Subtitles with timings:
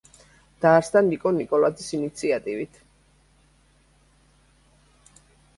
[0.63, 2.81] დაარსდა ნიკო ნიკოლაძის ინიციატივით.